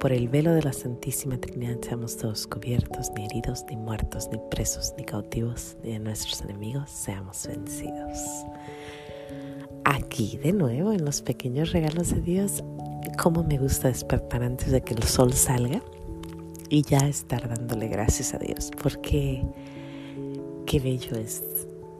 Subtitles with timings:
[0.00, 4.38] Por el velo de la Santísima Trinidad seamos todos cubiertos, ni heridos, ni muertos, ni
[4.50, 8.18] presos, ni cautivos, ni de nuestros enemigos seamos vencidos.
[9.84, 12.64] Aquí de nuevo en los pequeños regalos de Dios,
[13.22, 15.82] cómo me gusta despertar antes de que el sol salga
[16.70, 19.44] y ya estar dándole gracias a Dios, porque
[20.64, 21.44] qué bello es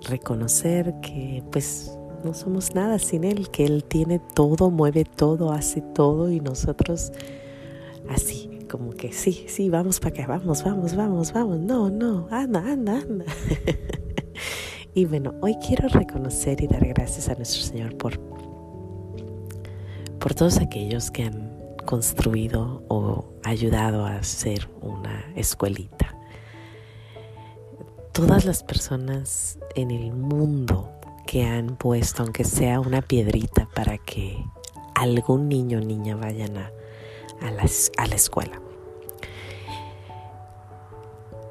[0.09, 5.83] reconocer que pues no somos nada sin Él, que Él tiene todo, mueve todo, hace
[5.83, 7.13] todo y nosotros
[8.09, 12.61] así, como que sí, sí, vamos para acá, vamos, vamos, vamos, vamos, no, no, anda,
[12.61, 13.25] anda, anda.
[14.95, 18.19] y bueno, hoy quiero reconocer y dar gracias a nuestro Señor por,
[20.19, 21.51] por todos aquellos que han
[21.85, 26.17] construido o ayudado a hacer una escuelita.
[28.13, 30.91] Todas las personas en el mundo
[31.27, 34.45] que han puesto, aunque sea una piedrita, para que
[34.95, 36.71] algún niño o niña vayan a,
[37.41, 38.61] a la, escuela.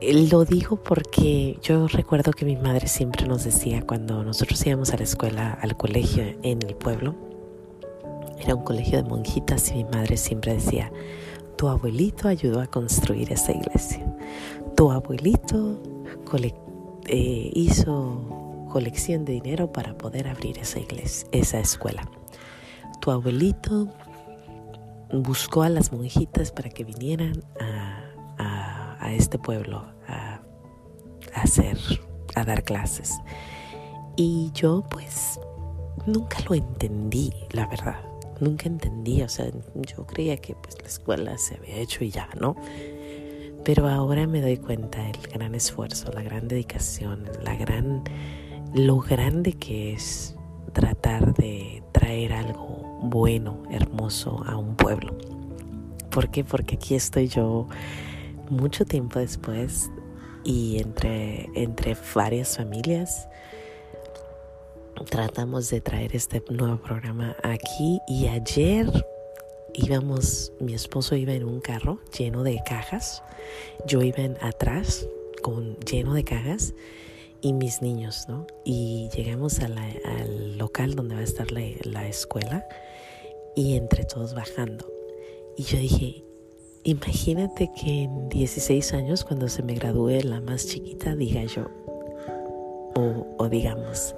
[0.01, 4.97] Lo digo porque yo recuerdo que mi madre siempre nos decía cuando nosotros íbamos a
[4.97, 7.15] la escuela, al colegio en el pueblo,
[8.39, 10.91] era un colegio de monjitas y mi madre siempre decía,
[11.57, 14.05] tu abuelito ayudó a construir esa iglesia,
[14.75, 15.81] tu abuelito
[17.07, 22.09] eh, hizo colección de dinero para poder abrir esa iglesia, esa escuela,
[23.01, 23.89] tu abuelito
[25.11, 28.05] buscó a las monjitas para que vinieran a,
[29.13, 30.39] este pueblo a,
[31.33, 31.77] hacer,
[32.35, 33.15] a dar clases.
[34.15, 35.39] Y yo pues
[36.05, 37.99] nunca lo entendí, la verdad.
[38.39, 42.29] Nunca entendí, o sea, yo creía que pues la escuela se había hecho y ya,
[42.39, 42.55] ¿no?
[43.65, 48.03] Pero ahora me doy cuenta el gran esfuerzo, la gran dedicación, la gran,
[48.73, 50.35] lo grande que es
[50.71, 55.15] tratar de traer algo bueno, hermoso a un pueblo.
[56.09, 56.43] ¿Por qué?
[56.43, 57.67] Porque aquí estoy yo
[58.49, 59.89] mucho tiempo después
[60.43, 63.27] y entre, entre varias familias
[65.05, 68.87] tratamos de traer este nuevo programa aquí y ayer
[69.73, 73.23] íbamos, mi esposo iba en un carro lleno de cajas,
[73.85, 75.07] yo iba en atrás
[75.41, 76.73] con lleno de cajas
[77.41, 78.45] y mis niños, ¿no?
[78.65, 82.65] Y llegamos al local donde va a estar la, la escuela
[83.55, 84.85] y entre todos bajando.
[85.57, 86.23] Y yo dije,
[86.83, 91.67] imagínate que en 16 años, cuando se me gradúe la más chiquita, diga yo,
[93.37, 94.15] o, digamos,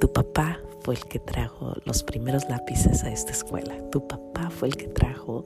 [0.00, 4.68] tu papá fue el que trajo los primeros lápices a esta escuela, tu papá fue
[4.68, 5.44] el que trajo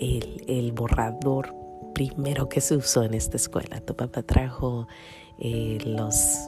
[0.00, 1.54] el, borrador
[1.94, 4.88] primero que se usó en esta escuela, tu papá trajo
[5.38, 6.38] eh, los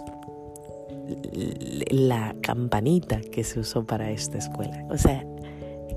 [1.91, 4.85] la campanita que se usó para esta escuela.
[4.91, 5.25] O sea,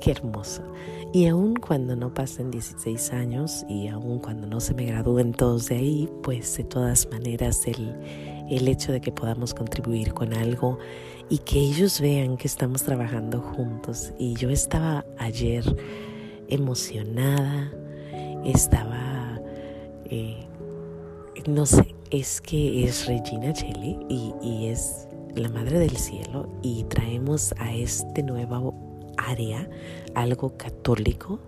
[0.02, 0.64] Qué hermoso.
[1.12, 5.68] Y aun cuando no pasen 16 años y aun cuando no se me gradúen todos
[5.70, 7.96] de ahí, pues de todas maneras el,
[8.50, 10.78] el hecho de que podamos contribuir con algo
[11.30, 14.14] y que ellos vean que estamos trabajando juntos.
[14.18, 15.64] Y yo estaba ayer
[16.48, 17.72] emocionada,
[18.46, 19.42] estaba,
[20.06, 20.46] eh,
[21.48, 26.84] no sé, es que es Regina Cheli y, y es la Madre del Cielo y
[26.86, 28.74] traemos a este nuevo
[30.16, 31.40] algo católico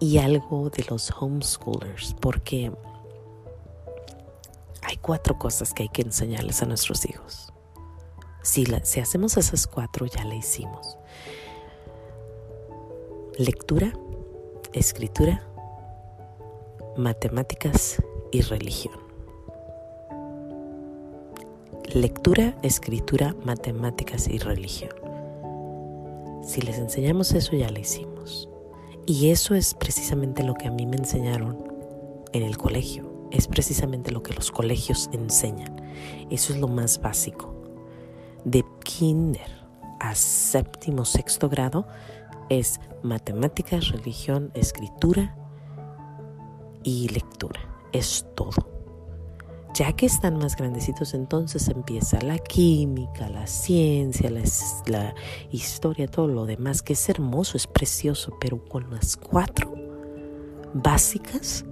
[0.00, 2.72] y algo de los homeschoolers, porque
[4.82, 7.52] hay cuatro cosas que hay que enseñarles a nuestros hijos.
[8.42, 10.98] Si, si hacemos esas cuatro, ya le hicimos.
[13.38, 13.92] Lectura,
[14.72, 15.42] escritura,
[16.96, 18.98] matemáticas y religión.
[21.94, 25.03] Lectura, escritura, matemáticas y religión.
[26.44, 28.48] Si les enseñamos eso, ya lo hicimos.
[29.06, 31.72] Y eso es precisamente lo que a mí me enseñaron
[32.32, 33.28] en el colegio.
[33.30, 35.76] Es precisamente lo que los colegios enseñan.
[36.30, 37.54] Eso es lo más básico.
[38.44, 39.50] De kinder
[40.00, 41.86] a séptimo, sexto grado
[42.48, 45.36] es matemáticas, religión, escritura
[46.82, 47.60] y lectura.
[47.92, 48.73] Es todo.
[49.74, 55.14] Ya que están más grandecitos, entonces empieza la química, la ciencia, la,
[55.50, 59.74] historia, todo lo demás, que es hermoso, es precioso, pero con las cuatro
[60.74, 61.64] básicas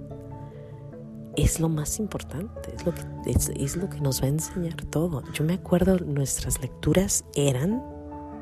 [1.37, 5.23] es lo más importante, es lo, que, es, lo que nos va a enseñar todo.
[5.31, 7.81] Yo me acuerdo, nuestras lecturas eran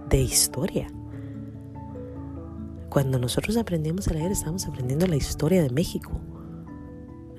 [0.09, 0.87] de historia.
[2.89, 6.19] Cuando nosotros aprendíamos a leer, estábamos aprendiendo la historia de México.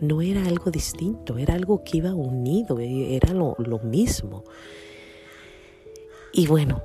[0.02, 4.44] No era algo distinto, era algo que iba unido, era lo, lo mismo.
[6.32, 6.82] Y bueno,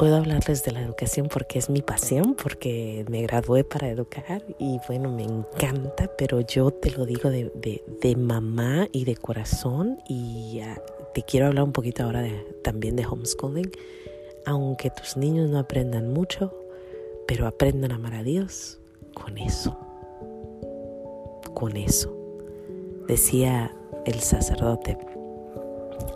[0.00, 4.80] puedo hablarles de la educación porque es mi pasión, porque me gradué para educar y
[4.88, 7.52] bueno, me encanta, pero yo te lo digo de,
[8.00, 10.60] de, mamá y de corazón y
[11.12, 12.30] te quiero hablar un poquito ahora de,
[12.64, 13.70] también de homeschooling.
[14.46, 16.52] Aunque tus niños no aprendan mucho,
[17.28, 18.80] pero aprendan a amar a Dios
[19.12, 19.76] con eso,
[21.52, 22.19] con eso.
[23.10, 23.74] Decía
[24.04, 24.96] el sacerdote,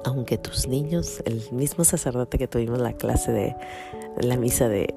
[0.05, 3.56] aunque tus niños, el mismo sacerdote que tuvimos la clase de
[4.23, 4.94] la misa de,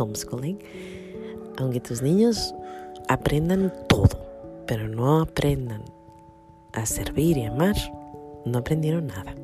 [0.00, 0.58] homeschooling,
[1.58, 2.54] aunque tus niños
[3.08, 4.18] aprendan todo,
[4.66, 5.82] pero no aprendan
[6.72, 7.76] a servir y amar,
[8.46, 9.34] no aprendieron nada.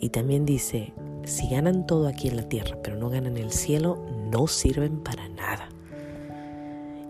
[0.00, 0.92] Y también dice,
[1.22, 3.96] si ganan todo aquí en la tierra, pero no ganan el cielo,
[4.32, 5.68] no sirven para nada.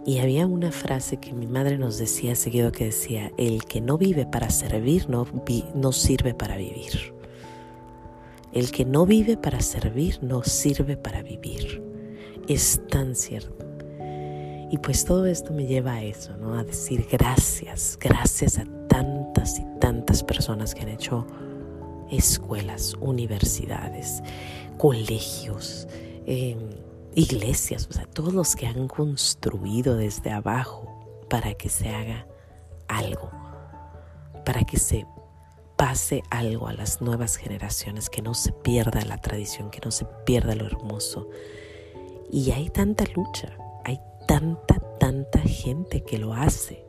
[0.05, 3.99] Y había una frase que mi madre nos decía seguido que decía, el que no
[3.99, 5.27] vive para servir no,
[5.75, 7.15] no sirve para vivir.
[8.53, 11.83] El que no vive para servir no sirve para vivir.
[12.49, 13.65] Es tan cierto.
[14.73, 16.55] Y pues todo esto me lleva a eso, ¿no?
[16.55, 21.27] A decir gracias, gracias a tantas y tantas personas que han hecho
[22.11, 24.23] escuelas, universidades,
[24.79, 25.87] colegios,
[26.27, 26.57] eh,
[27.15, 32.27] iglesias, o sea, todos los que han construido desde abajo para que se haga
[32.89, 33.31] algo,
[34.45, 35.07] para que se
[35.77, 40.05] pase algo a las nuevas generaciones, que no se pierda la tradición, que no se
[40.25, 41.29] pierda lo hermoso.
[42.31, 46.85] Y hay tanta lucha, hay tanta, tanta gente que lo hace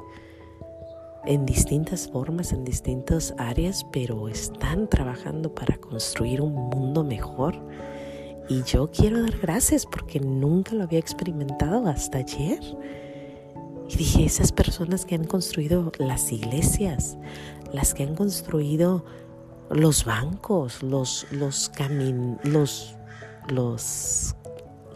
[1.25, 7.55] en distintas formas, en distintas áreas, pero están trabajando para construir un mundo mejor
[8.49, 12.59] y yo quiero dar gracias porque nunca lo había experimentado hasta ayer.
[13.89, 17.17] Y dije, esas personas que han construido las iglesias,
[17.71, 19.05] las que han construido
[19.69, 22.95] los bancos, los, los caminos, los,
[23.47, 24.35] los,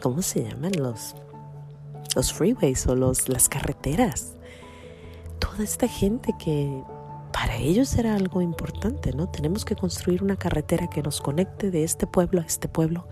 [0.02, 0.74] ¿cómo se llaman?
[0.78, 1.16] Los,
[2.16, 4.36] los freeways o los, las carreteras.
[5.40, 6.84] Toda esta gente que
[7.40, 9.30] para ellos era algo importante, ¿no?
[9.30, 13.08] Tenemos que construir una carretera que nos conecte de este pueblo a este pueblo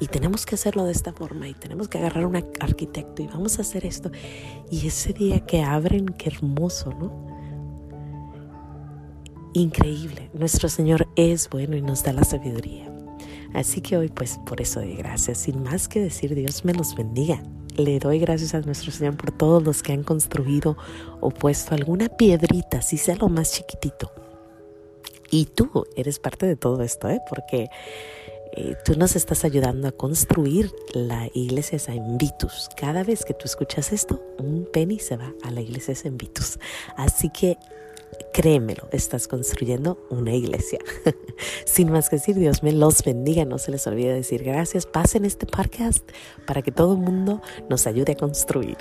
[0.00, 3.60] y tenemos que hacerlo de esta forma y tenemos que agarrar un arquitecto y vamos
[3.60, 4.10] a hacer esto.
[4.68, 7.12] Y ese día que abren, qué hermoso, ¿no?
[9.52, 10.28] Increíble.
[10.34, 12.92] Nuestro Señor es bueno y nos da la sabiduría.
[13.54, 15.38] Así que hoy pues por eso doy gracias.
[15.38, 17.40] Sin más que decir, Dios me los bendiga.
[17.76, 20.76] Le doy gracias a nuestro Señor por todos los que han construido
[21.20, 24.12] o puesto alguna piedrita, si sea lo más chiquitito.
[25.30, 27.20] Y tú eres parte de todo esto, ¿eh?
[27.28, 27.70] Porque
[28.54, 32.68] eh, tú nos estás ayudando a construir la iglesia San Vitus.
[32.76, 36.58] Cada vez que tú escuchas esto, un penny se va a la iglesia San Vitus.
[36.96, 37.56] Así que
[38.32, 40.78] créemelo, estás construyendo una iglesia.
[41.64, 43.44] Sin más que decir, Dios me los bendiga.
[43.44, 44.86] No se les olvide decir gracias.
[44.86, 46.08] Pasen este podcast
[46.46, 48.78] para que todo el mundo nos ayude a construir.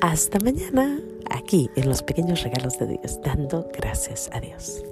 [0.00, 4.84] Hasta mañana, aquí en los pequeños regalos de Dios, dando gracias a Dios.